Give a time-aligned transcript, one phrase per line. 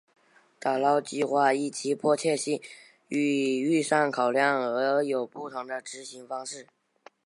[0.59, 2.59] 打捞计画依其迫切性
[3.09, 6.65] 与预算考量而有不同的执行方式。